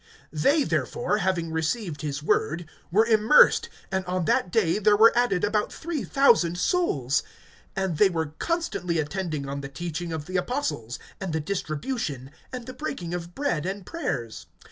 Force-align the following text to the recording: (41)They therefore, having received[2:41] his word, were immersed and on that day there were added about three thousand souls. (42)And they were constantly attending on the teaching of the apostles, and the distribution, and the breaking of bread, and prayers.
(41)They 0.33 0.67
therefore, 0.67 1.17
having 1.17 1.51
received[2:41] 1.51 2.01
his 2.01 2.23
word, 2.23 2.65
were 2.89 3.05
immersed 3.05 3.69
and 3.91 4.03
on 4.05 4.25
that 4.25 4.49
day 4.49 4.79
there 4.79 4.97
were 4.97 5.15
added 5.15 5.43
about 5.43 5.71
three 5.71 6.03
thousand 6.03 6.57
souls. 6.57 7.21
(42)And 7.77 7.97
they 7.99 8.09
were 8.09 8.33
constantly 8.39 8.97
attending 8.97 9.47
on 9.47 9.61
the 9.61 9.69
teaching 9.69 10.11
of 10.11 10.25
the 10.25 10.37
apostles, 10.37 10.97
and 11.19 11.33
the 11.33 11.39
distribution, 11.39 12.31
and 12.51 12.65
the 12.65 12.73
breaking 12.73 13.13
of 13.13 13.35
bread, 13.35 13.63
and 13.67 13.85
prayers. 13.85 14.47